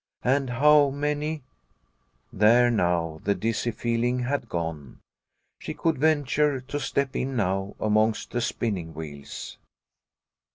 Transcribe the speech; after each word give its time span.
And 0.23 0.49
how 0.49 0.89
many" 0.89 1.43
There 2.43 2.71
now, 2.71 3.19
the 3.23 3.35
dizzy 3.35 3.69
feeling 3.69 4.17
had 4.17 4.49
gone. 4.49 4.97
She 5.59 5.75
could 5.75 5.99
venture 5.99 6.59
to 6.59 6.79
step 6.79 7.15
in 7.15 7.35
now 7.35 7.75
amongst 7.79 8.31
the 8.31 8.41
spinning 8.41 8.95
wheels. 8.95 9.57